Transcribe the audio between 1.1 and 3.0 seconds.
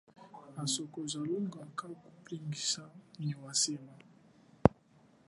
ja lunga kakupindjisa